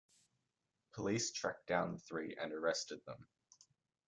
Police 0.93 1.31
tracked 1.31 1.67
down 1.67 1.91
the 1.93 1.99
three 1.99 2.35
and 2.35 2.51
arrested 2.51 3.05
them. 3.05 3.27